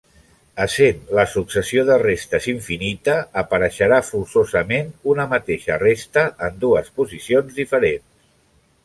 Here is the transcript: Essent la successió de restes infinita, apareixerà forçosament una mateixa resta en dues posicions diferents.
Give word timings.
Essent 0.63 1.01
la 1.17 1.25
successió 1.33 1.83
de 1.89 1.97
restes 2.03 2.47
infinita, 2.53 3.15
apareixerà 3.41 3.99
forçosament 4.07 4.89
una 5.13 5.27
mateixa 5.35 5.77
resta 5.85 6.25
en 6.49 6.59
dues 6.65 6.91
posicions 7.03 7.61
diferents. 7.63 8.09